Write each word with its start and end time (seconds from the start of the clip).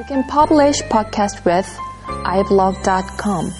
You 0.00 0.06
can 0.06 0.24
publish 0.24 0.80
podcast 0.88 1.44
with 1.44 1.68
iblog.com. 2.24 3.52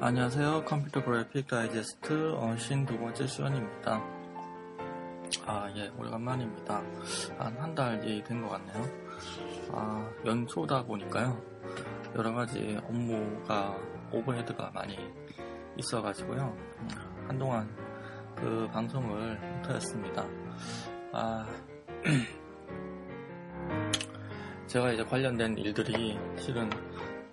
안녕하세요. 0.00 0.64
컴퓨터 0.64 1.04
그래픽 1.04 1.46
다이제스트 1.48 2.32
어신 2.36 2.86
두 2.86 2.98
번째 2.98 3.26
시간입니다. 3.26 4.02
아, 5.46 5.68
예, 5.76 5.90
오래간만입니다. 5.98 6.82
한 7.38 7.56
한 7.58 7.74
달이 7.74 8.24
된것 8.24 8.50
같네요. 8.50 8.88
아, 9.72 10.10
연초다 10.24 10.84
보니까요. 10.84 11.38
여러 12.16 12.32
가지 12.32 12.78
업무가 12.88 13.76
오버헤드가 14.12 14.70
많이 14.72 14.98
있어가지고요. 15.76 16.56
음, 16.80 16.88
한동안 17.28 17.68
그 18.36 18.68
방송을 18.72 19.38
못하였습니다. 19.38 20.26
아, 21.12 21.46
제가 24.66 24.92
이제 24.92 25.04
관련된 25.04 25.56
일들이 25.58 26.18
실은 26.36 26.70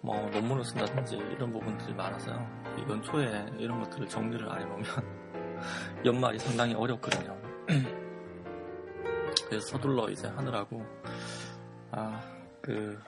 뭐 0.02 0.30
논문을 0.30 0.64
쓴다든지 0.64 1.18
이런 1.18 1.52
부분들이 1.52 1.94
많아서요. 1.94 2.60
연초에 2.90 3.48
이런 3.58 3.82
것들을 3.84 4.08
정리를 4.08 4.50
안 4.50 4.62
해놓으면 4.62 4.86
연말이 6.06 6.40
상당히 6.40 6.74
어렵거든요. 6.74 7.38
그래서 9.50 9.68
서둘러 9.68 10.10
이제 10.10 10.28
하느라고 10.28 10.86
아 11.92 12.40
그 12.62 13.02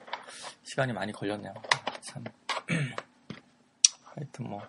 시간이 0.64 0.94
많이 0.94 1.12
걸렸네요. 1.12 1.54
참 2.00 2.24
하여튼 4.22 4.50
뭐 4.50 4.62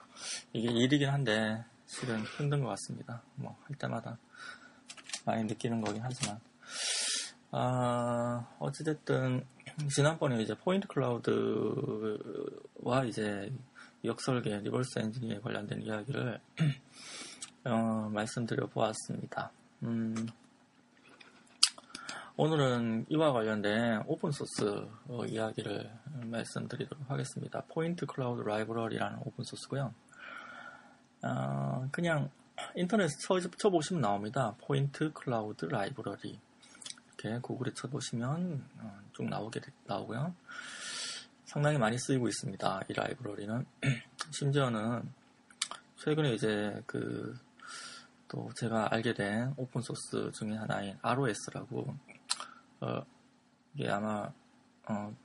이게 0.52 0.70
일이긴 0.73 1.09
한데 1.11 1.63
실은 1.87 2.24
힘든 2.38 2.60
것 2.63 2.68
같습니다. 2.71 3.23
뭐 3.37 3.54
할 3.65 3.77
때마다 3.77 4.18
많이 5.24 5.45
느끼는 5.45 5.80
거긴 5.82 6.02
하지만 6.02 6.40
아 7.51 8.46
어찌됐든 8.59 9.45
지난번에 9.95 10.43
이제 10.43 10.54
point 10.57 10.87
cloud와 10.88 13.05
이제 13.07 13.52
역설계 14.04 14.59
reverse 14.60 14.99
engineer에 14.99 15.41
관련된 15.40 15.82
이야기를 15.82 16.40
어, 17.65 18.10
말씀드려 18.12 18.66
보았습니다. 18.66 19.52
음, 19.84 20.27
오늘은 22.35 23.07
이와 23.11 23.33
관련된 23.33 24.05
오픈소스 24.07 24.88
어, 25.09 25.25
이야기를 25.27 25.91
말씀드리도록 26.25 27.11
하겠습니다. 27.11 27.63
Point 27.68 28.07
Cloud 28.07 28.41
Library라는 28.41 29.18
오픈소스고요. 29.19 29.93
어, 31.24 31.89
그냥 31.93 32.30
인터넷에 32.74 33.13
쳐, 33.21 33.39
쳐보시면 33.39 34.01
나옵니다. 34.01 34.55
Point 34.63 35.13
Cloud 35.13 35.66
Library 35.66 36.38
이렇게 37.19 37.39
구글에 37.41 37.74
쳐보시면 37.74 38.65
어, 38.79 38.99
쭉 39.13 39.29
나오게 39.29 39.61
나오고요. 39.85 40.35
상당히 41.45 41.77
많이 41.77 41.99
쓰이고 41.99 42.29
있습니다. 42.29 42.80
이 42.89 42.93
라이브러리는 42.95 43.67
심지어는 44.33 45.13
최근에 45.99 46.33
이제 46.33 46.83
그 46.87 47.39
또 48.33 48.49
제가 48.55 48.89
알게 48.91 49.13
된 49.13 49.52
오픈 49.59 49.83
소스 49.83 50.33
중에 50.33 50.57
하나인 50.57 50.96
ROS라고 51.02 51.95
어 52.83 53.05
이게 53.75 53.88
아마 53.88 54.30
어 54.88 55.16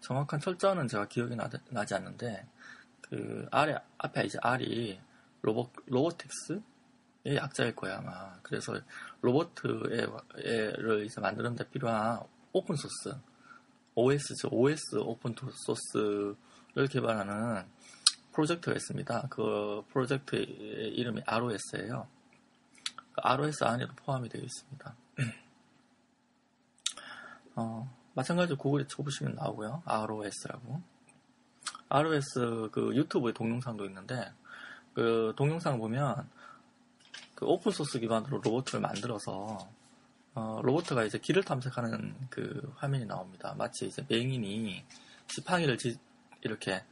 정확한 0.00 0.40
철자는 0.40 0.88
제가 0.88 1.08
기억이 1.08 1.34
나, 1.36 1.84
지 1.84 1.94
않는데 1.94 2.46
그 3.00 3.46
아래 3.50 3.76
앞에 3.98 4.24
이제 4.24 4.38
R이 4.40 5.00
로봇 5.42 5.72
robotics의 5.86 7.36
약자일 7.36 7.74
거예요 7.74 7.98
아마 7.98 8.38
그래서 8.42 8.78
로보트를 9.22 11.04
이제 11.04 11.20
만드는데 11.20 11.68
필요한 11.70 12.20
오픈 12.52 12.76
소스 12.76 13.14
OS죠. 13.98 14.48
OS 14.52 14.98
오픈 15.00 15.34
소스를 15.66 16.86
개발하는 16.88 17.64
프로젝트가 18.32 18.76
있습니다. 18.76 19.26
그 19.28 19.82
프로젝트의 19.90 20.44
이름이 20.44 21.22
ROS예요. 21.26 22.06
그 23.12 23.20
ROS 23.20 23.64
안에도 23.64 23.92
포함이 23.96 24.28
되어 24.28 24.40
있습니다. 24.40 24.94
어, 27.58 27.92
마찬가지로 28.14 28.56
구글에 28.56 28.86
쳐보시면 28.86 29.34
나오고요. 29.34 29.82
ROS라고. 29.84 30.80
ROS 31.88 32.68
그 32.70 32.94
유튜브에 32.94 33.32
동영상도 33.32 33.84
있는데 33.86 34.32
그 34.94 35.32
동영상 35.36 35.78
보면 35.78 36.28
그 37.34 37.46
오픈 37.46 37.72
소스 37.72 37.98
기반으로 37.98 38.40
로봇을 38.42 38.80
만들어서 38.80 39.68
어, 40.34 40.60
로봇가 40.62 41.02
이제 41.02 41.18
길을 41.18 41.42
탐색하는 41.42 42.28
그 42.30 42.72
화면이 42.76 43.06
나옵니다. 43.06 43.54
마치 43.58 43.88
이제 43.88 44.04
맹인이 44.08 44.84
지팡이를 45.26 45.78
지, 45.78 45.98
이렇게 46.42 46.84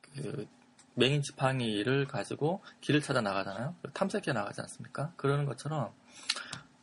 그 0.00 0.46
맹인 0.94 1.22
지팡이를 1.22 2.06
가지고 2.06 2.62
길을 2.80 3.00
찾아 3.00 3.20
나가잖아요. 3.20 3.74
탐색해 3.92 4.32
나가지 4.32 4.60
않습니까? 4.60 5.12
그러는 5.16 5.46
것처럼 5.46 5.92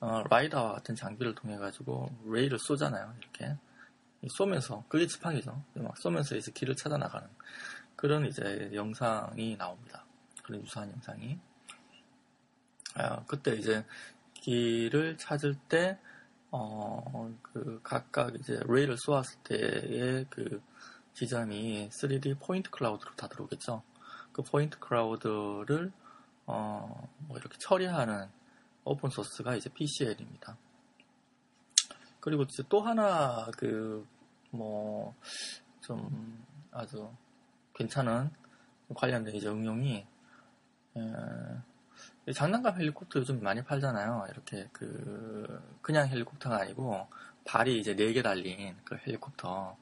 어, 0.02 0.24
라이더와 0.30 0.74
같은 0.74 0.96
장비를 0.96 1.36
통해 1.36 1.58
가지고 1.58 2.10
레이를 2.26 2.58
쏘잖아요. 2.60 3.14
이렇게 3.20 3.56
쏘면서 4.30 4.84
그게 4.90 5.06
지팡이죠. 5.06 5.64
막 5.76 5.98
쏘면서 5.98 6.36
이제 6.36 6.52
길을 6.52 6.76
찾아 6.76 6.98
나가는 6.98 7.28
그런 7.96 8.26
이제 8.26 8.72
영상이 8.74 9.56
나옵니다. 9.58 10.04
그런 10.44 10.64
유사한 10.64 10.92
영상이. 10.92 11.40
아, 12.96 13.24
그때 13.26 13.54
이제 13.54 13.86
길을 14.34 15.18
찾을 15.18 15.56
때, 15.70 16.00
어, 16.50 17.32
그, 17.44 17.80
각각 17.84 18.34
이제 18.36 18.60
ray를 18.66 18.98
쏘았을 18.98 19.38
때의 19.44 20.26
그 20.32 20.62
지점이 21.14 21.90
3D 21.92 22.40
point 22.40 22.72
cloud로 22.72 23.16
다 23.16 23.28
들어오겠죠. 23.28 23.84
그 24.32 24.42
point 24.42 24.80
cloud를, 24.80 25.92
어, 26.48 27.08
뭐 27.28 27.38
이렇게 27.38 27.56
처리하는 27.60 28.28
오픈 28.84 29.10
소스가 29.10 29.56
이제 29.56 29.70
PCL입니다. 29.70 30.58
그리고 32.20 32.44
이제 32.44 32.64
또 32.70 32.82
하나 32.82 33.48
그, 33.58 34.06
뭐, 34.52 35.16
좀 35.82 36.44
아주 36.72 37.12
괜찮은 37.74 38.30
관련된 38.94 39.36
이제 39.36 39.48
응용이, 39.48 40.06
에, 40.96 42.34
장난감 42.34 42.78
헬리콥터 42.80 43.20
요즘 43.20 43.42
많이 43.42 43.64
팔잖아요. 43.64 44.28
이렇게 44.30 44.70
그 44.72 45.78
그냥 45.82 46.08
헬리콥터가 46.08 46.58
아니고 46.62 47.08
발이 47.46 47.80
이제 47.80 47.96
네 47.96 48.14
개 48.14 48.22
달린 48.22 48.76
그 48.84 48.96
헬리콥터. 48.96 49.78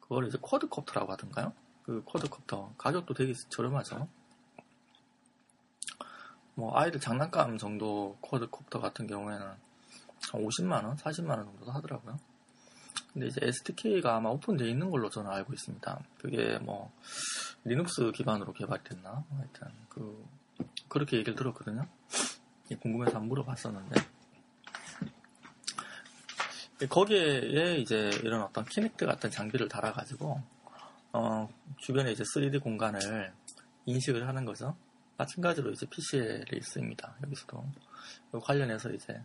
그걸 0.00 0.26
이제 0.28 0.38
quadcopter라고 0.40 1.12
하던가요? 1.12 1.52
그 1.84 2.02
quadcopter 2.04 2.74
가격도 2.78 3.14
되게 3.14 3.32
저렴하죠. 3.48 4.08
뭐 6.60 6.78
아이들 6.78 7.00
장난감 7.00 7.56
정도 7.56 8.18
quadcopter 8.20 8.80
같은 8.80 9.06
경우에는 9.06 9.46
한 9.46 9.58
50만 10.32 10.84
원, 10.84 10.94
40만 10.94 11.30
원 11.30 11.46
정도 11.46 11.72
하더라고요. 11.72 12.18
근데 13.14 13.28
이제 13.28 13.40
SDK가 13.42 14.16
아마 14.16 14.28
오픈되어 14.28 14.68
있는 14.68 14.90
걸로 14.90 15.08
저는 15.08 15.30
알고 15.30 15.54
있습니다. 15.54 16.00
그게 16.18 16.58
뭐 16.58 16.92
리눅스 17.64 18.12
기반으로 18.12 18.52
개발됐나? 18.52 19.24
하여튼 19.30 19.68
그 19.88 20.22
그렇게 20.88 21.16
얘기를 21.16 21.34
들었거든요. 21.34 21.86
궁금해서 22.82 23.16
한번 23.16 23.28
물어봤었는데. 23.30 24.00
거기에 26.90 27.76
이제 27.76 28.10
이런 28.22 28.42
어떤 28.42 28.66
키넥트 28.66 29.06
같은 29.06 29.30
장비를 29.30 29.68
달아가지고, 29.68 30.40
어, 31.12 31.48
주변에 31.78 32.12
이제 32.12 32.22
3D 32.22 32.62
공간을 32.62 33.32
인식을 33.86 34.28
하는 34.28 34.44
거죠. 34.44 34.76
마찬가지로 35.20 35.70
이제 35.72 35.86
PCL이 35.86 36.56
있습니다. 36.56 37.16
여기서도. 37.24 37.62
관련해서 38.42 38.90
이제 38.90 39.22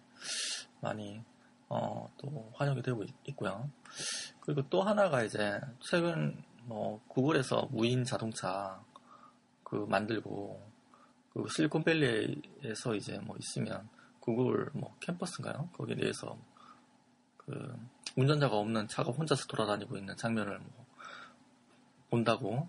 많이, 0.81 1.21
어, 1.69 2.11
또 2.17 2.51
활용이 2.53 2.81
되고 2.81 3.03
있 3.03 3.35
고요. 3.35 3.69
그리고 4.41 4.67
또 4.69 4.81
하나가 4.81 5.23
이제 5.23 5.59
최근 5.79 6.43
뭐 6.63 7.01
구글에서 7.07 7.69
무인 7.71 8.03
자동차 8.03 8.83
그 9.63 9.85
만들고 9.87 10.69
그 11.33 11.45
실리콘밸리에서 11.49 12.95
이제 12.95 13.17
뭐 13.19 13.37
있으면 13.39 13.87
구글 14.19 14.69
뭐 14.73 14.97
캠퍼스인가요? 14.99 15.69
거기에 15.77 15.95
대해서 15.95 16.37
그 17.37 17.73
운전자가 18.17 18.57
없는 18.57 18.89
차가 18.89 19.11
혼자서 19.11 19.45
돌아다니고 19.47 19.97
있는 19.97 20.17
장면을 20.17 20.59
뭐 20.59 20.85
본다고 22.09 22.67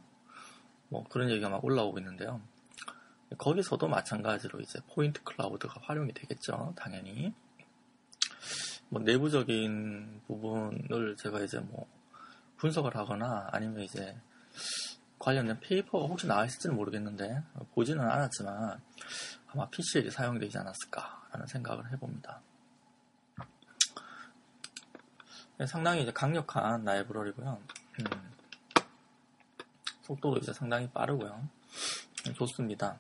뭐 0.89 1.05
그런 1.09 1.29
얘기가 1.31 1.49
막 1.49 1.65
올라오고 1.65 1.99
있는데요. 1.99 2.41
거기서도 3.39 3.89
마찬가지로 3.89 4.61
이제 4.61 4.79
포인트 4.95 5.23
클라우드가 5.23 5.81
활용이 5.83 6.13
되겠죠. 6.13 6.75
당연히. 6.77 7.35
뭐 8.89 9.03
내부적인 9.03 10.23
부분을 10.27 11.17
제가 11.17 11.41
이제 11.41 11.59
뭐 11.59 11.87
분석을 12.59 12.97
하거나 12.97 13.49
아니면 13.51 13.81
이제 13.81 14.17
관련된 15.19 15.59
paper가 15.61 16.07
혹시 16.07 16.27
나와 16.27 16.45
있을지는 16.45 16.77
모르겠는데 16.77 17.43
보지는 17.75 18.09
않았지만 18.09 18.81
아마 19.49 19.69
PCL에 19.71 20.09
사용되지 20.11 20.59
않았을까라는 20.59 21.47
생각을 21.47 21.91
해봅니다. 21.93 22.41
네, 25.59 25.67
상당히 25.67 26.03
이제 26.03 26.13
강력한 26.13 26.85
라이브러리고요. 26.85 27.59
음, 28.01 28.05
속도도 30.03 30.39
이제 30.39 30.53
상당히 30.53 30.89
빠르고요. 30.91 31.49
음, 32.27 32.35
좋습니다. 32.35 32.99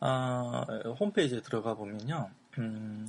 어, 0.00 0.62
홈페이지에 1.00 1.40
들어가 1.40 1.74
보면요. 1.74 2.30
음, 2.58 3.08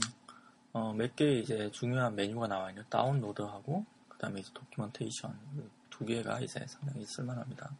어, 0.73 0.93
몇 0.93 1.15
개의 1.15 1.41
이제 1.41 1.69
중요한 1.71 2.15
메뉴가 2.15 2.47
나와 2.47 2.69
있는 2.69 2.83
다운로드하고 2.89 3.85
그 4.07 4.17
다음에 4.17 4.39
이제 4.39 4.51
documentation 4.53 5.37
두 5.89 6.05
개가 6.05 6.39
이제 6.39 6.65
상당히 6.67 7.05
쓸만합니다. 7.05 7.71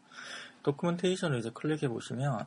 documentation을 0.63 1.39
이제 1.39 1.51
클릭해 1.54 1.88
보시면 1.88 2.45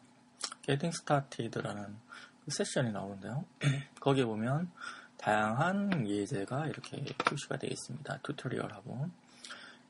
Getting 0.62 0.96
Started라는 0.96 1.96
그 2.44 2.50
세션이 2.50 2.92
나오는데요. 2.92 3.44
거기에 4.00 4.24
보면 4.24 4.70
다양한 5.16 6.08
예제가 6.08 6.66
이렇게 6.66 7.04
표시가 7.18 7.58
되어 7.58 7.70
있습니다. 7.70 8.18
tutorial하고 8.22 9.08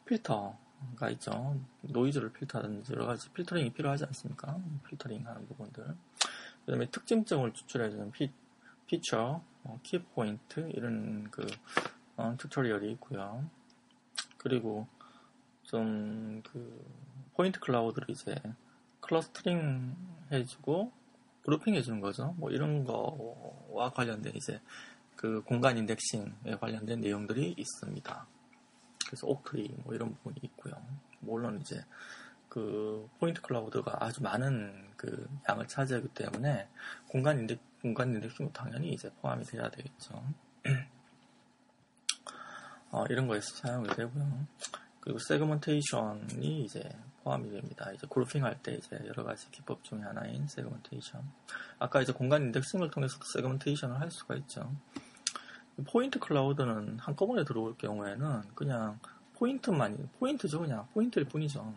필터가 0.04 1.10
있죠. 1.12 1.56
노이즈를 1.82 2.32
필터하든지 2.32 2.92
여러 2.92 3.06
가지 3.06 3.28
필터링이 3.30 3.72
필요하지 3.72 4.04
않습니까? 4.06 4.58
필터링 4.88 5.26
하는 5.26 5.46
부분들. 5.46 5.96
그 6.70 6.74
다음에 6.74 6.86
특징점을 6.88 7.52
추출해주는 7.52 8.12
피, 8.12 8.30
피처, 8.86 9.42
어, 9.64 9.80
keypoint 9.82 10.70
이런 10.72 11.28
그 11.32 11.44
어, 12.16 12.36
tutorial이 12.38 12.92
있고요. 12.92 13.44
그리고 14.38 14.86
좀 15.64 16.42
그 16.44 16.86
point 17.34 17.58
cloud를 17.58 18.08
이제 18.10 18.40
clustering 19.00 19.96
해주고 20.30 20.92
grouping 21.42 21.74
해주는 21.74 22.00
거죠. 22.00 22.36
뭐 22.38 22.52
이런 22.52 22.84
거와 22.84 23.90
관련된 23.90 24.36
이제 24.36 24.60
그 25.16 25.42
공간 25.42 25.76
indexing에 25.76 26.54
관련된 26.60 27.00
내용들이 27.00 27.56
있습니다. 27.58 28.26
그래서 29.06 29.26
octree 29.26 29.74
뭐 29.82 29.92
이런 29.92 30.14
부분이 30.14 30.36
있고요. 30.44 30.74
물론 31.18 31.60
이제 31.60 31.84
그 32.48 33.08
point 33.18 33.42
cloud가 33.42 34.04
아주 34.04 34.22
많은 34.22 34.89
그 35.00 35.26
양을 35.48 35.66
차지하기 35.66 36.08
때문에 36.08 36.68
공간 37.08 37.38
인덱 37.38 37.58
공간 37.80 38.14
indexing도 38.14 38.52
당연히 38.52 38.92
이제 38.92 39.10
포함이 39.22 39.42
돼야 39.44 39.70
되겠죠. 39.70 40.22
어, 42.92 43.06
이런 43.08 43.26
거에서 43.26 43.56
사용이 43.56 43.88
되고요. 43.88 44.46
그리고 45.00 45.18
segmentation이 45.20 46.64
이제 46.64 46.86
포함이 47.24 47.50
됩니다. 47.50 47.90
이제 47.92 48.06
grouping 48.10 48.44
할 48.44 48.58
때 48.62 48.74
이제 48.74 49.00
여러 49.06 49.24
가지 49.24 49.50
기법 49.50 49.82
중에 49.84 50.00
하나인 50.00 50.46
segmentation. 50.46 51.22
아까 51.78 52.02
이제 52.02 52.12
공간 52.12 52.42
indexing을 52.42 52.90
통해서 52.90 53.16
segmentation을 53.32 53.98
할 53.98 54.10
수가 54.10 54.34
있죠. 54.36 54.70
point 55.90 56.18
cloud는 56.18 56.98
한꺼번에 56.98 57.44
들어올 57.44 57.74
경우에는 57.78 58.42
그냥 58.54 58.98
포인트만, 59.36 60.10
포인트죠. 60.18 60.60
그냥 60.60 60.86
포인트일 60.92 61.24
뿐이죠. 61.24 61.72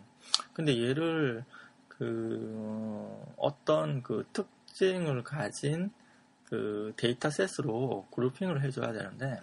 근데 0.54 0.78
얘를 0.78 1.46
그 2.04 3.34
어떤 3.38 4.04
그 4.04 4.28
특징을 4.34 5.24
가진 5.24 5.90
그 6.44 6.94
dataset으로 6.98 8.08
grouping을 8.12 8.62
해줘야 8.62 8.92
되는데 8.92 9.40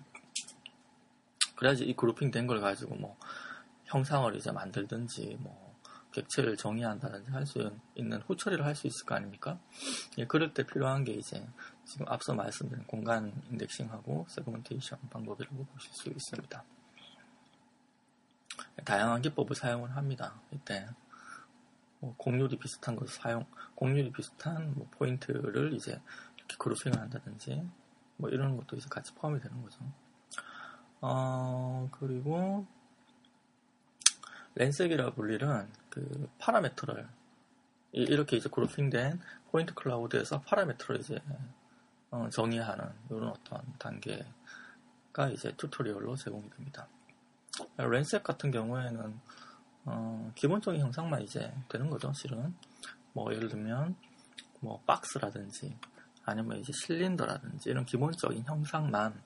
그래야지 1.57 1.85
이 1.85 1.95
grouping 1.97 2.31
된 2.31 2.47
걸 2.47 2.61
가지고 2.61 2.97
뭐 2.97 3.17
형상을 3.87 4.35
이제 4.37 4.53
만들든지 4.53 5.39
뭐 5.41 5.75
객체를 6.13 6.57
정의한다든지 6.59 7.31
할 7.31 7.47
수 7.47 7.73
있는 7.95 8.21
후처리를 8.23 8.63
할 8.65 8.75
수 8.75 8.87
있을 8.87 9.07
거 9.07 9.15
아닙니까? 9.15 9.59
예, 10.19 10.27
그럴 10.27 10.53
때 10.53 10.67
필요한 10.67 11.05
게 11.05 11.13
이제 11.13 11.43
지금 11.87 12.07
앞서 12.09 12.35
말씀드린 12.35 12.85
공간 12.85 13.33
indexing하고 13.51 14.27
segmentation 14.29 14.99
방법이라고 15.09 15.65
보실 15.65 15.91
수 15.95 16.11
있습니다. 16.11 16.63
다양한 18.85 19.23
기법을 19.23 19.57
사용을 19.57 19.97
합니다. 19.97 20.35
이때 20.53 20.87
뭐 20.87 21.10
곡률이 22.17 22.59
비슷한 22.59 22.97
것을 22.97 23.15
사용, 23.15 23.45
곡률이 23.75 24.11
비슷한 24.13 24.75
뭐 24.75 24.89
포인트를 24.93 25.75
이제 25.75 26.01
이렇게 26.37 26.57
grouping을 26.59 26.99
한다든지 26.99 27.69
뭐 28.17 28.31
이런 28.31 28.57
것도 28.57 28.77
이제 28.77 28.89
같이 28.89 29.15
포함이 29.15 29.41
되는 29.41 29.63
거죠. 29.63 29.79
어, 31.01 31.89
그리고 31.93 32.67
RANSAC이라 34.55 35.13
불리는 35.15 35.69
그 35.89 36.29
parameter를 36.39 37.09
이렇게 37.93 38.37
이제 38.37 38.49
grouping된 38.49 39.21
point 39.51 39.75
cloud에서 39.75 40.41
parameter를 40.43 41.01
이제 41.01 41.21
어, 42.11 42.29
정의하는 42.31 42.85
이런 43.11 43.29
어떤 43.29 43.63
단계가 43.79 45.29
이제 45.33 45.55
tutorial로 45.57 46.17
제공이 46.17 46.51
됩니다. 46.51 46.89
랜색 47.77 48.23
같은 48.23 48.51
경우에는 48.51 49.21
어, 49.85 50.33
기본적인 50.35 50.81
형상만 50.81 51.23
이제 51.23 51.53
되는 51.69 51.89
거죠, 51.91 52.13
실은. 52.13 52.55
뭐 53.13 53.33
예를 53.35 53.49
들면 53.49 53.97
뭐 54.61 54.81
박스라든지 54.87 55.77
아니면 56.25 56.59
이제 56.59 56.73
실린더라든지 56.73 57.71
이런 57.71 57.85
기본적인 57.85 58.45
형상만 58.45 59.21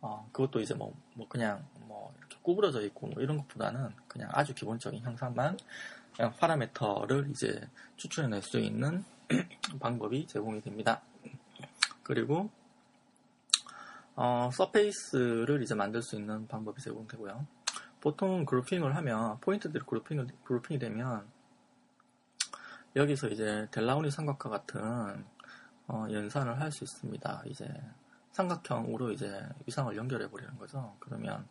어, 0.00 0.28
그것도 0.32 0.60
이제 0.60 0.74
뭐, 0.74 0.94
뭐 1.14 1.26
그냥 1.28 1.64
뭐 1.80 2.12
이렇게 2.18 2.36
구부러져 2.42 2.82
있고 2.82 3.08
뭐 3.08 3.22
이런 3.22 3.38
것보다는 3.38 3.90
그냥 4.06 4.28
아주 4.32 4.54
기본적인 4.54 5.02
형상만 5.02 5.56
그냥 6.14 6.34
파라메터를 6.38 7.30
이제 7.30 7.60
추출해낼 7.96 8.42
수 8.42 8.58
있는 8.58 9.04
방법이 9.80 10.26
제공이 10.26 10.62
됩니다. 10.62 11.00
그리고 12.02 12.50
어, 14.14 14.48
서페이스를 14.52 15.62
이제 15.62 15.74
만들 15.74 16.02
수 16.02 16.16
있는 16.16 16.46
방법이 16.46 16.80
제공되고요. 16.80 17.46
보통 18.06 18.44
그룹핑을 18.44 18.94
하면 18.94 19.40
포인트들이 19.40 19.82
그룹핑, 19.84 20.28
그룹핑이 20.44 20.78
되면 20.78 21.26
여기서 22.94 23.26
이제 23.30 23.66
델라우니 23.72 24.12
삼각과 24.12 24.48
같은 24.48 25.24
어, 25.88 26.06
연산을 26.08 26.60
할 26.60 26.70
수 26.70 26.84
있습니다. 26.84 27.42
이제 27.46 27.68
삼각형으로 28.30 29.10
이제 29.10 29.44
위상을 29.66 29.96
연결해 29.96 30.30
버리는 30.30 30.56
거죠. 30.56 30.94
그러면 31.00 31.48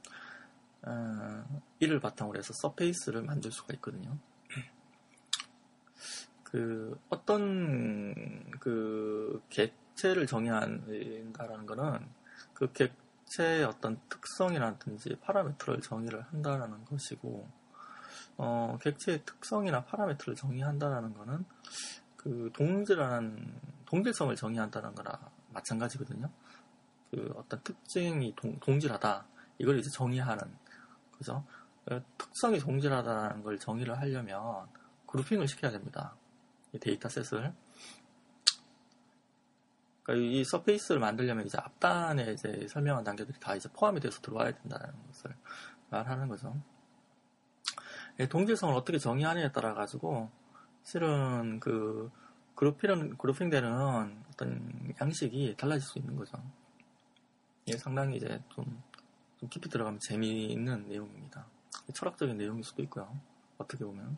어, 0.84 1.62
이를 1.80 2.00
바탕으로 2.00 2.40
해서 2.40 2.54
서페이스를 2.54 3.24
만들 3.24 3.52
수가 3.52 3.74
있거든요. 3.74 4.18
그 6.44 6.98
어떤 7.10 8.50
그 8.62 9.44
객체를 9.50 10.26
정의한다라는 10.26 11.66
거는 11.66 12.08
그 12.54 12.72
객 12.72 13.05
체의 13.26 13.64
어떤 13.64 14.00
특성이라든지 14.10 15.18
파라미터를 15.22 15.82
정의를 15.82 16.22
한다라는 16.24 16.86
것이고 16.86 17.48
어, 18.38 18.78
객체의 18.82 19.24
특성이나 19.26 19.84
파라미터를 19.86 20.36
정의한다라는 20.36 21.14
거는 21.14 21.46
그 22.18 22.52
동질한 22.54 23.62
동질성을 23.86 24.36
정의한다는 24.36 24.96
거나 24.96 25.20
마찬가지거든요. 25.50 26.30
그 27.12 27.34
어떤 27.36 27.62
특징이 27.64 28.34
동, 28.36 28.60
동질하다 28.60 29.26
이걸 29.60 29.80
이제 29.80 29.90
정의하는 29.90 30.44
그죠? 31.18 31.46
그 31.86 32.04
특성이 32.18 32.60
동질하다는 32.60 33.44
걸 33.44 33.60
정의를 33.60 33.98
하려면 34.00 34.68
grouping을 35.06 35.48
시켜야 35.48 35.72
됩니다. 35.72 36.16
이 36.74 36.80
dataset을 36.80 37.54
그러니까 40.06 40.28
이 40.28 40.44
서페이스를 40.44 41.02
만들려면 41.02 41.48
이제 41.48 41.58
앞단에 41.58 42.32
이제 42.32 42.68
설명한 42.70 43.04
단계들이 43.04 43.40
다 43.40 43.56
이제 43.56 43.68
포함이 43.74 44.00
돼서 44.00 44.22
들어와야 44.22 44.52
된다는 44.52 44.94
것을 45.08 45.36
말하는 45.90 46.28
거죠. 46.28 46.56
동질성을 48.30 48.74
어떻게 48.76 49.00
정의하느냐에 49.00 49.52
따라 49.52 49.74
가지고 49.74 50.30
실은 50.84 51.60
그 51.60 52.12
그룹핑, 52.54 53.18
그룹핑되는 53.18 54.24
어떤 54.30 54.94
양식이 55.02 55.56
달라질 55.58 55.82
수 55.82 55.98
있는 55.98 56.16
거죠. 56.16 56.38
이게 57.66 57.78
상당히 57.78 58.18
이제 58.18 58.40
좀, 58.50 58.84
좀 59.40 59.50
깊이 59.50 59.70
들어가면 59.70 60.00
재미있는 60.08 60.88
내용입니다. 60.88 61.48
철학적인 61.94 62.38
내용일 62.38 62.64
수도 62.64 62.84
있고요. 62.84 63.20
어떻게 63.58 63.84
보면. 63.84 64.18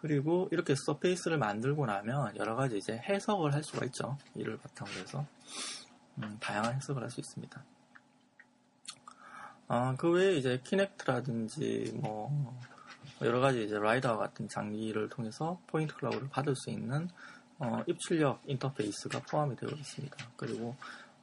그리고 0.00 0.48
이렇게 0.52 0.74
surface를 0.76 1.38
만들고 1.38 1.86
나면 1.86 2.36
여러 2.36 2.54
가지 2.54 2.78
이제 2.78 2.98
해석을 3.08 3.52
할 3.52 3.64
수가 3.64 3.84
있죠. 3.86 4.16
이를 4.34 4.56
바탕으로 4.58 4.96
해서. 5.00 5.26
음, 6.18 6.36
다양한 6.40 6.74
해석을 6.74 7.02
할 7.02 7.10
수 7.10 7.20
있습니다. 7.20 7.64
아, 9.68 9.94
그 9.98 10.10
외에 10.10 10.36
이제 10.36 10.60
Kinect라든지 10.64 11.98
뭐 12.00 12.58
여러 13.22 13.40
가지 13.40 13.64
이제 13.64 13.76
LiDAR와 13.78 14.16
같은 14.16 14.48
장비를 14.48 15.08
통해서 15.08 15.60
point 15.66 15.94
cloud를 15.96 16.28
받을 16.28 16.54
수 16.54 16.70
있는 16.70 17.08
어, 17.58 17.82
입출력 17.86 18.40
인터페이스가 18.46 19.20
포함이 19.28 19.56
되어 19.56 19.68
있습니다. 19.70 20.16
그리고 20.36 20.76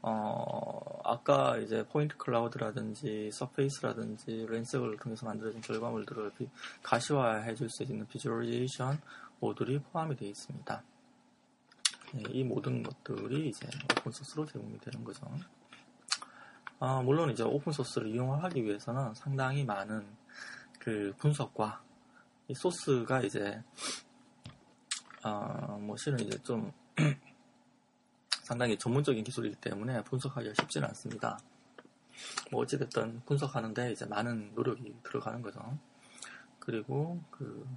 어, 0.08 1.00
아까 1.04 1.58
이제 1.58 1.84
point 1.88 2.15
cloud라든지 2.18 3.32
surface라든지 3.34 4.46
RANSAC을 4.48 4.98
통해서 4.98 5.26
만들어진 5.26 5.62
결과물들을 5.62 6.32
비, 6.38 6.48
가시화해 6.84 7.56
줄 7.56 7.68
수 7.72 7.82
있는 7.82 8.06
비주얼리제이션 8.08 9.02
모듈이 9.40 9.80
포함이 9.80 10.16
되어 10.16 10.30
있습니다. 10.30 10.84
네, 12.14 12.24
이 12.30 12.44
모든 12.44 12.84
것들이 12.84 13.50
이제 13.50 13.68
오픈소스로 13.98 14.46
제공이 14.46 14.80
되는 14.80 15.04
거죠. 15.04 15.28
아, 16.80 17.02
물론 17.02 17.32
이제 17.32 17.42
오픈소스를 17.42 18.08
이용하기 18.10 18.64
위해서는 18.64 19.16
상당히 19.16 19.66
많은 19.66 20.06
그 20.78 21.16
분석과 21.18 21.82
이 22.48 22.54
소스가 22.54 23.22
이제 23.22 23.60
어, 25.24 25.80
뭐 25.82 25.98
실은 25.98 26.20
이제 26.20 26.38
좀 26.44 26.72
상당히 28.46 28.78
전문적인 28.78 29.24
기술이기 29.24 29.56
때문에 29.56 30.04
분석하기가 30.04 30.54
쉽지는 30.54 30.88
않습니다. 30.90 31.40
뭐 32.52 32.62
어찌됐든 32.62 33.24
분석하는데 33.25 33.92
이제 33.92 34.06
많은 34.06 34.54
노력이 34.54 34.96
들어가는 35.02 35.42
거죠. 35.42 35.60
그리고 36.60 37.20
그 37.32 37.68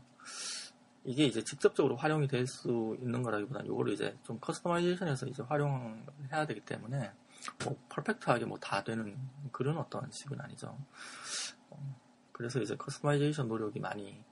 이게 1.04 1.24
이제 1.24 1.42
직접적으로 1.42 1.96
활용이 1.96 2.28
될 2.28 2.46
수 2.46 2.98
있는 3.00 3.22
거라기보다는 3.22 3.66
이거를 3.66 3.94
이제 3.94 4.14
좀 4.24 4.38
customization해서 4.40 5.26
이제 5.28 5.42
활용해야 5.42 6.46
되기 6.46 6.60
때문에 6.60 7.12
뭐 7.64 7.74
perfect하게 7.88 8.44
뭐 8.44 8.58
다 8.58 8.84
되는 8.84 9.16
그런 9.50 9.78
어떤 9.78 10.10
식은 10.12 10.38
아니죠. 10.38 10.76
어, 11.70 12.00
그래서 12.32 12.60
이제 12.60 12.76
customization 12.76 13.48
노력이 13.48 13.80
많이 13.80 14.22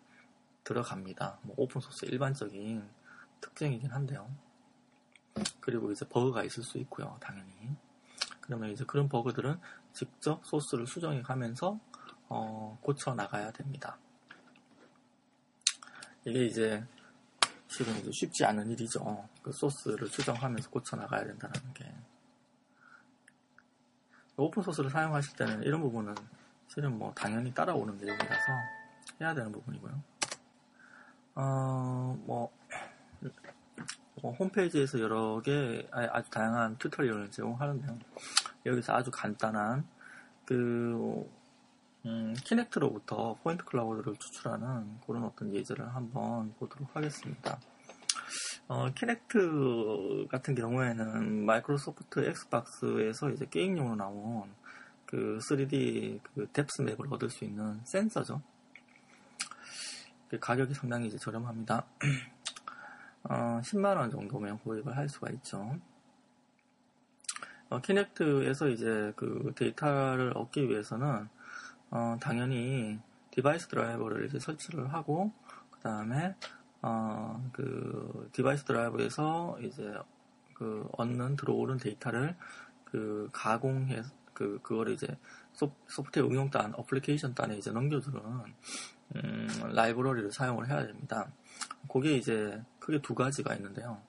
들어갑니다. 0.65 1.39
뭐 1.45 1.55
open 1.59 1.77
source 1.77 2.05
일반적인 2.05 2.87
특징이긴 3.41 3.91
한데요. 3.91 4.29
그리고 5.67 5.91
이제 5.91 6.07
버그가 6.09 6.45
있을 6.45 6.63
수 6.63 6.79
있고요, 6.79 7.17
당연히. 7.21 7.77
그러면 8.41 8.71
이제 8.71 8.85
그런 8.85 9.09
버그들은 9.09 9.59
직접 9.93 10.47
소스를 10.47 10.87
수정해 10.87 11.23
가면서 11.23 11.81
어, 12.29 12.79
고쳐 12.81 13.17
나가야 13.17 13.51
됩니다. 13.51 13.99
이게 16.25 16.47
이제 16.47 16.87
실은 17.67 17.97
이제 17.97 18.13
쉽지 18.13 18.45
않은 18.45 18.71
일이죠. 18.71 19.29
그 19.43 19.51
소스를 19.51 20.07
수정하면서 20.07 20.71
고쳐 20.71 20.95
나가야 20.95 21.25
된다는 21.25 21.75
게. 21.75 21.93
open 24.37 24.63
source를 24.63 24.89
사용하실 24.89 25.35
때는 25.35 25.65
이런 25.65 25.81
부분은 25.81 26.15
실은 26.69 26.97
뭐 26.97 27.13
당연히 27.13 27.53
따라오는 27.53 27.97
내용이라서 27.97 28.53
해야 29.21 29.35
되는 29.35 29.51
부분이고요. 29.51 30.01
어, 31.35 32.17
뭐, 32.25 32.53
뭐 33.21 33.31
홈페이지에서 34.23 35.01
여러 35.01 35.41
개 35.41 35.87
아주 35.93 36.31
다양한 36.31 36.79
tutorial을 36.79 37.31
제공하는데요. 37.31 37.99
여기서 38.65 38.95
아주 38.95 39.11
간단한 39.11 39.87
그 40.45 41.29
음, 42.07 42.35
Kinect로부터 42.45 43.37
point 43.43 43.65
cloud를 43.65 44.17
추출하는 44.17 45.01
그런 45.07 45.25
어떤 45.25 45.53
예제를 45.53 45.95
한번 45.95 46.55
보도록 46.55 46.95
하겠습니다. 46.95 47.59
어, 48.69 48.91
Kinect 48.95 50.27
같은 50.31 50.55
경우에는 50.55 51.45
Microsoft 51.45 52.29
Xbox에서 52.29 53.31
이제 53.31 53.47
게임용으로 53.51 53.97
나온 53.97 54.45
그 55.05 55.39
3D 55.49 56.21
그 56.23 56.49
depth 56.53 56.83
map을 56.83 57.13
얻을 57.13 57.31
수 57.31 57.45
있는 57.45 57.81
센서죠. 57.85 58.41
그 60.29 60.39
가격이 60.39 60.75
상당히 60.75 61.09
이제 61.09 61.19
저렴합니다. 61.19 61.87
어, 63.29 63.61
10만원 63.63 64.11
정도면 64.11 64.59
구입을 64.61 64.97
할 64.97 65.09
수가 65.09 65.31
있죠. 65.33 65.77
어, 67.69 67.81
Kinect에서 67.81 68.69
이제 68.69 69.13
그 69.17 69.53
데이터를 69.57 70.33
얻기 70.37 70.69
위해서는 70.69 71.29
어, 71.91 72.17
당연히 72.21 73.01
device 73.33 73.69
driver를 73.69 74.27
이제 74.27 74.39
설치를 74.39 74.93
하고 74.93 75.33
그 75.71 75.81
다음에 75.81 76.35
어, 76.83 77.51
그 77.53 78.31
device 78.33 78.65
driver에서 78.65 79.59
이제 79.63 79.95
그 80.55 80.89
얻는 80.93 81.37
들어오는 81.37 81.79
데이터를 81.79 82.37
그 82.85 83.29
가공해서 83.33 84.11
그 84.33 84.61
그거를 84.63 84.93
이제 84.93 85.09
소프트웨어 85.89 86.29
응용단, 86.29 86.75
어플리케이션 86.77 87.35
단에 87.35 87.57
이제 87.57 87.71
넘겨주는 87.71 88.21
음, 89.17 89.49
라이브러리를 89.73 90.31
사용을 90.31 90.69
해야 90.69 90.87
됩니다. 90.87 91.31
그게 91.91 92.17
이제 92.17 92.63
크게 92.87 93.03
두 93.03 93.15
가지가 93.15 93.55
있는데요. 93.57 94.01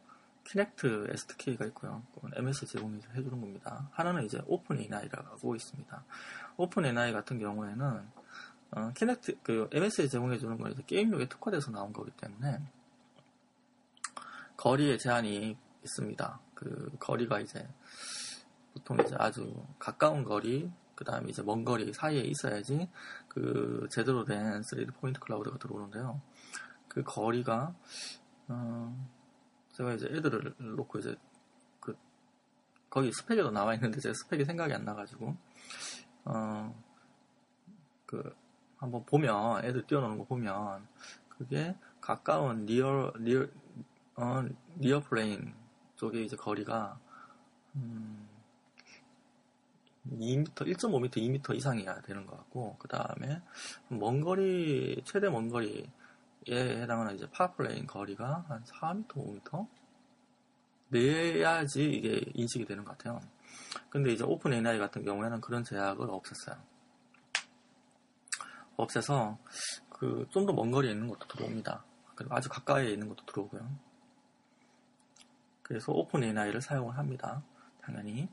Kinect 0.44 1.08
SDK가 1.10 1.66
있고요. 1.66 2.04
MS 2.36 2.68
제공해 2.68 3.02
주는 3.02 3.30
겁니다. 3.30 3.90
하나는 3.92 4.24
이제 4.24 4.40
OpenNI라고 4.46 5.56
있습니다. 5.56 6.06
OpenNI 6.58 7.12
같은 7.12 7.40
경우에는 7.40 8.08
어, 8.72 8.92
Kinect 8.94 9.40
그 9.42 9.68
MS 9.72 10.08
제공해 10.10 10.38
주는 10.38 10.58
건 10.58 10.72
이제 10.72 10.84
게임용에 10.86 11.28
특화돼서 11.28 11.72
나온 11.72 11.92
거기 11.92 12.12
때문에 12.12 12.62
거리에 14.56 14.98
제한이 14.98 15.58
있습니다. 15.84 16.40
그 16.54 16.92
거리가 17.00 17.40
이제 17.40 17.68
보통 18.74 19.00
이제 19.00 19.16
아주 19.18 19.66
가까운 19.80 20.24
거리, 20.24 20.72
그 20.94 21.04
다음에 21.04 21.30
이제 21.30 21.42
먼 21.42 21.66
거리 21.66 21.92
사이에 21.92 22.22
있어야지 22.22 22.88
그 23.28 23.88
제대로 23.90 24.24
된 24.24 24.62
3D 24.62 24.94
point 24.96 25.20
cloud가 25.20 25.58
들어오는데요. 25.58 26.22
그 26.88 27.04
거리가 27.04 27.76
어, 28.48 29.08
제가 29.74 29.94
이제 29.94 30.08
애들을 30.08 30.56
놓고 30.58 31.00
이제 31.00 31.16
그 31.80 31.96
거기 32.90 33.12
스펙에도 33.12 33.52
나와 33.52 33.74
있는데 33.76 34.00
제 34.00 34.14
스펙이 34.14 34.46
생각이 34.46 34.74
안 34.74 34.86
나가지고 34.86 35.36
어, 36.26 36.84
그 38.06 38.36
한번 38.78 39.06
보면 39.06 39.66
애들 39.66 39.86
뛰어노는 39.88 40.18
거 40.18 40.26
보면 40.26 40.88
그게 41.30 41.76
가까운 42.00 42.66
리얼 42.66 43.12
리얼 43.18 43.52
어, 44.16 44.44
near 44.78 45.02
plane 45.02 45.54
쪽에 45.96 46.24
이제 46.24 46.36
거리가 46.36 47.00
음, 47.76 48.28
2m, 50.12 50.46
1.5m, 50.54 51.12
2m 51.12 51.56
이상이야 51.56 52.02
되는 52.02 52.26
것 52.26 52.38
같고, 52.38 52.76
그 52.80 52.88
다음에, 52.88 53.42
먼 53.90 54.22
거리, 54.22 55.02
최대 55.06 55.30
먼 55.30 55.50
거리 55.50 55.90
에 56.50 56.82
해당하는 56.82 57.16
이제 57.16 57.30
far 57.32 57.53
plane 57.53 57.88
거리가 57.88 58.46
한 58.48 58.64
4m, 58.64 59.08
5m? 59.08 59.68
내야지 60.90 61.84
이게 61.90 62.22
인식이 62.34 62.66
되는 62.66 62.84
것 62.86 62.98
같아요. 62.98 63.20
근데 63.90 64.14
이제 64.14 64.24
OpenNI 64.24 64.80
같은 64.80 65.04
경우에는 65.04 65.42
그런 65.42 65.64
제약을 65.64 66.08
없앴어요. 66.08 66.58
없애서, 68.78 69.38
그, 69.90 70.28
좀 70.30 70.46
더 70.46 70.54
먼 70.54 70.72
거리에 70.72 70.92
있는 70.92 71.08
것도 71.08 71.28
들어옵니다. 71.28 71.84
그리고 72.16 72.36
아주 72.36 72.48
가까이에 72.50 72.92
있는 72.92 73.10
것도 73.10 73.26
들어오고요. 73.26 73.70
그래서 75.64 75.92
OpenNI를 75.92 76.62
사용을 76.62 76.98
합니다. 76.98 77.44
당연히. 77.82 78.30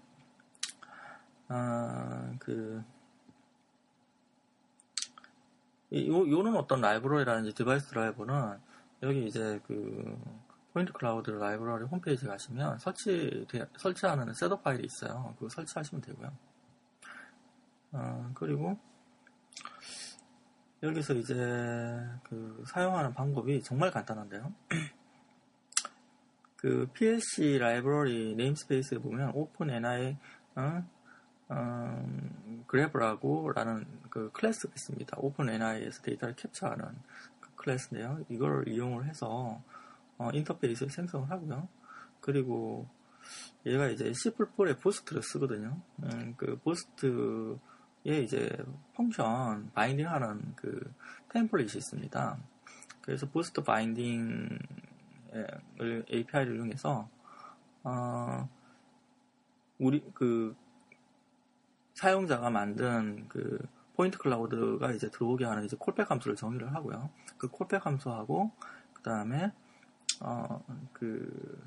아, 1.49 2.33
그, 2.39 2.85
요, 5.95 6.29
요는 6.29 6.57
어떤 6.57 6.81
라이브러리라든지 6.81 7.55
device 7.55 7.89
driver는 7.89 8.59
여기 9.03 9.27
이제 9.27 9.61
그 9.67 10.19
Point 10.73 10.93
Cloud 10.93 11.31
Library 11.31 11.85
홈페이지 11.85 12.27
가시면 12.27 12.79
설치, 12.79 13.47
설치하는 13.79 14.35
setup 14.35 14.65
파일이 14.65 14.85
있어요. 14.85 15.35
그거 15.39 15.49
설치하시면 15.49 16.03
되고요. 16.03 16.33
아, 17.93 18.31
그리고 18.35 18.77
여기서 20.83 21.15
이제 21.15 21.35
그 22.25 22.65
사용하는 22.67 23.15
방법이 23.15 23.63
정말 23.63 23.91
간단한데요. 23.91 24.53
그 26.57 26.89
PCL 26.93 27.59
라이브러리 27.59 28.35
namespace에 28.35 28.99
보면 28.99 29.31
OpenNI 29.35 30.17
어? 30.57 30.85
음, 31.51 32.65
grabber라고 32.67 33.53
라는 33.53 33.87
그 34.11 34.31
클래스가 34.33 34.73
있습니다. 34.75 35.17
OpenNI에서 35.21 36.03
데이터를 36.03 36.35
캡처하는 36.37 36.85
그 37.41 37.51
클래스인데요. 37.57 38.25
이걸 38.29 38.69
이용을 38.69 39.07
해서 39.07 39.61
어, 40.17 40.31
인터페이스를 40.33 40.91
생성을 40.91 41.31
하고요. 41.31 41.69
그리고 42.21 42.89
얘가 43.67 43.89
이제 43.89 44.13
C++의 44.13 44.77
Boost를 44.79 45.23
쓰거든요. 45.23 45.81
음, 46.03 46.35
그 46.37 46.59
Boost에 46.59 48.23
이제 48.23 48.51
function 48.95 49.73
binding하는 49.73 50.55
그 50.57 50.93
template이 51.31 51.79
있습니다. 51.79 52.39
그래서 53.01 53.29
Boost 53.29 53.63
binding을 53.63 54.59
API를 56.11 56.57
이용해서 56.57 57.09
어, 57.83 58.49
우리 59.79 60.03
그 60.15 60.57
사용자가 62.05 62.51
만든 62.51 63.27
그 63.29 63.59
point 63.97 64.19
cloud가 64.19 64.93
이제 64.93 65.09
들어오게 65.11 65.47
하는 65.47 65.65
이제 65.65 65.75
callback 65.79 66.11
함수를 66.11 66.37
정의를 66.37 66.75
하고요. 66.75 67.09
그 67.39 67.49
callback 67.49 67.87
함수하고 67.87 68.51
그 68.93 69.03
다음에 69.03 69.53
어 70.21 70.61
그 70.93 71.63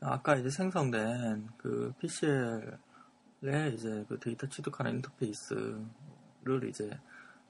아까 0.00 0.36
이제 0.36 0.50
생성된 0.50 1.48
그 1.56 1.94
PCL에 2.00 3.70
이제 3.72 4.04
그 4.08 4.18
데이터 4.20 4.48
취득하는 4.48 4.96
인터페이스를 4.96 6.68
이제 6.68 6.98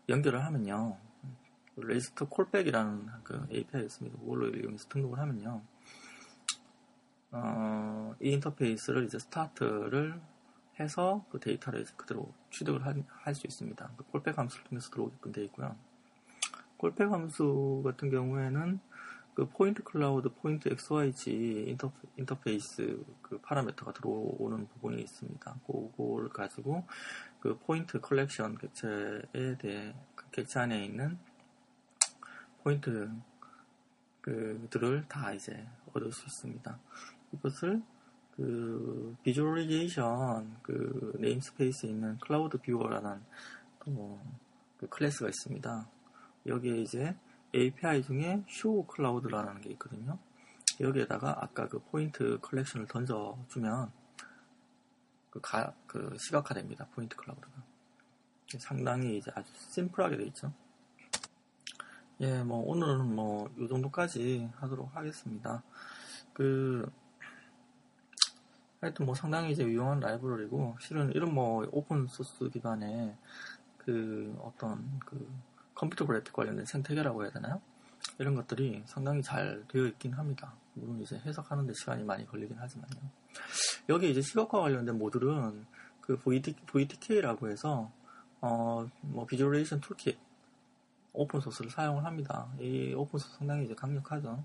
연결을 0.09 0.45
하면요. 0.45 0.99
register 1.76 2.28
callback이라는 2.28 3.06
그 3.25 3.47
API가 3.50 3.81
있습니다. 3.81 4.19
그걸로 4.19 4.49
이용해서 4.49 4.88
등록을 4.88 5.19
하면요. 5.19 5.62
어, 7.37 8.14
이 8.21 8.31
인터페이스를 8.33 9.05
이제 9.05 9.19
스타트를 9.19 10.21
해서 10.81 11.25
그 11.31 11.38
데이터를 11.40 11.85
그대로 11.97 12.33
취득을 12.50 12.85
할 12.85 13.35
수 13.35 13.47
있습니다. 13.47 13.90
그 13.97 14.05
callback 14.04 14.38
함수를 14.38 14.64
통해서 14.64 14.90
들어오게끔 14.90 15.33
되어 15.33 15.45
있고요. 15.45 15.76
callback 16.76 17.11
함수 17.11 17.83
같은 17.85 18.11
경우에는 18.11 18.81
그 19.35 19.47
point 19.49 19.83
cloud, 19.83 20.30
point 20.30 20.68
XYZ 20.71 21.66
인터, 21.69 21.93
인터페이스 22.16 23.05
그 23.23 23.38
파라미터가 23.38 23.93
들어오는 23.93 24.66
부분이 24.69 25.02
있습니다. 25.02 25.57
그걸 25.66 26.28
가지고 26.31 26.87
그 27.40 27.59
point 27.59 28.00
collection 28.00 28.56
객체에 28.57 29.57
대해 29.59 29.95
그 30.14 30.31
객체 30.31 30.61
안에 30.61 30.85
있는 30.85 31.19
포인트 32.62 33.11
그들을 34.23 35.07
다 35.09 35.33
이제 35.33 35.66
얻을 35.95 36.12
수 36.12 36.26
있습니다. 36.26 36.78
이것을 37.33 37.83
그 38.37 39.16
visualization 39.23 40.59
그 40.62 41.16
namespace에 41.18 41.88
있는 41.88 42.18
cloud 42.18 42.59
viewer라는 42.59 43.23
또 43.85 44.37
그 44.37 44.88
클래스가 44.90 45.28
있습니다. 45.28 45.88
여기에 46.47 46.80
이제 46.83 47.16
API 47.54 48.02
중에 48.02 48.45
show 48.49 48.85
cloud라는 48.87 49.61
게 49.62 49.71
있거든요. 49.71 50.18
여기에다가 50.80 51.42
아까 51.42 51.68
그 51.68 51.78
point 51.78 52.38
collection을 52.42 52.87
던져주면 52.87 53.90
그, 55.30 55.40
가, 55.40 55.73
그 55.87 56.14
시각화됩니다. 56.18 56.87
point 56.95 57.16
cloud가. 57.16 57.52
상당히 58.59 59.18
이제 59.18 59.30
아주 59.35 59.50
심플하게 59.71 60.18
되어 60.18 60.26
있죠. 60.26 60.52
예, 62.21 62.42
뭐 62.42 62.59
오늘은 62.59 63.14
뭐 63.14 63.37
이 63.59 63.68
정도까지 63.68 64.50
하도록 64.56 64.95
하겠습니다. 64.95 65.62
그 66.33 66.90
하여튼 68.80 69.06
뭐 69.06 69.14
상당히 69.14 69.52
이제 69.52 69.64
유용한 69.64 70.00
라이브러리고 70.00 70.76
실은 70.80 71.12
이런 71.12 71.35
뭐 71.35 71.66
open 71.73 72.06
source 72.06 72.49
기반의 72.50 73.16
그 73.78 74.37
어떤 74.42 74.99
그 75.00 75.28
컴퓨터 75.75 76.06
그래픽 76.06 76.33
관련된 76.33 76.64
생태계라고 76.64 77.23
해야 77.23 77.30
되나요? 77.30 77.61
이런 78.18 78.35
것들이 78.35 78.83
상당히 78.87 79.23
잘 79.23 79.64
되어 79.68 79.87
있긴 79.87 80.12
합니다. 80.12 80.52
물론 80.75 81.00
이제 81.00 81.21
해석하는데 81.25 81.73
시간이 81.75 82.04
많이 82.04 82.26
걸리긴 82.26 82.59
하지만요. 82.59 83.00
여기 83.88 84.11
이제 84.11 84.21
시각화 84.21 84.61
관련된 84.61 84.99
모듈은 84.99 85.66
그 86.00 86.16
VTK, 86.18 87.21
라고 87.21 87.49
해서 87.49 87.90
어, 88.40 88.88
뭐 89.00 89.26
visualization 89.26 89.80
toolkit 89.80 90.18
open 91.12 91.40
source를 91.40 91.71
사용을 91.71 92.04
합니다. 92.04 92.47
이 92.61 92.95
open 92.95 93.18
source 93.18 93.37
상당히 93.38 93.64
이제 93.64 93.75
강력하죠. 93.75 94.45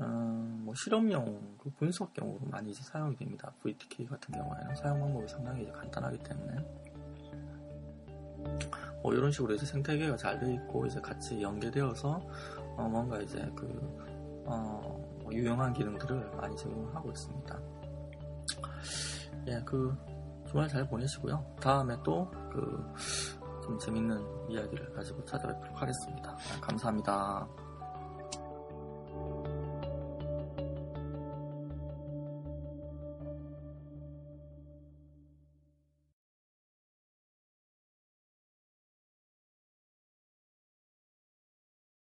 음, 0.00 0.62
뭐 0.64 0.74
실험용 0.74 1.56
그 1.58 1.70
분석용으로 1.70 2.46
많이 2.50 2.70
이제 2.70 2.82
사용이 2.82 3.16
됩니다. 3.16 3.52
VTK 3.62 4.06
같은 4.06 4.34
경우에는 4.34 4.76
사용 4.76 5.00
방법이 5.00 5.26
상당히 5.28 5.62
이제 5.62 5.72
간단하기 5.72 6.18
때문에 6.18 6.56
뭐 9.02 9.12
이런 9.14 9.30
식으로 9.32 9.54
이제 9.54 9.66
생태계가 9.66 10.16
잘 10.16 10.38
되어 10.38 10.50
있고 10.54 10.86
이제 10.86 11.00
같이 11.00 11.42
연계되어서 11.42 12.20
어, 12.76 12.88
뭔가 12.88 13.20
이제 13.20 13.38
그 13.56 13.66
어, 14.46 15.20
뭐 15.22 15.32
유용한 15.32 15.72
기능들을 15.72 16.30
많이 16.36 16.56
제공하고 16.56 17.10
있습니다. 17.10 17.60
예, 19.48 19.60
그 19.64 19.96
주말 20.46 20.68
잘 20.68 20.86
보내시고요. 20.88 21.56
다음에 21.60 21.96
또 22.04 22.30
그 22.50 23.38
좀 23.68 23.78
재밌는 23.78 24.50
이야기를 24.50 24.94
가지고 24.94 25.22
찾아뵙도록 25.26 25.82
하겠습니다. 25.82 26.34
감사합니다. 26.62 27.46